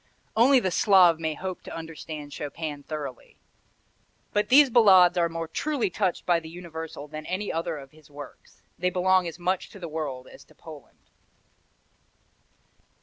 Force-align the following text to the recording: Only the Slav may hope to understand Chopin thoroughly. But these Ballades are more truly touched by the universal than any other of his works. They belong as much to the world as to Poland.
Only 0.35 0.59
the 0.59 0.71
Slav 0.71 1.19
may 1.19 1.35
hope 1.35 1.61
to 1.61 1.75
understand 1.75 2.33
Chopin 2.33 2.81
thoroughly. 2.81 3.37
But 4.33 4.49
these 4.49 4.71
Ballades 4.71 5.15
are 5.15 5.29
more 5.29 5.47
truly 5.47 5.91
touched 5.91 6.25
by 6.25 6.39
the 6.39 6.49
universal 6.49 7.07
than 7.07 7.27
any 7.27 7.53
other 7.53 7.77
of 7.77 7.91
his 7.91 8.09
works. 8.09 8.63
They 8.79 8.89
belong 8.89 9.27
as 9.27 9.37
much 9.37 9.69
to 9.69 9.79
the 9.79 9.87
world 9.87 10.27
as 10.27 10.43
to 10.45 10.55
Poland. 10.55 11.11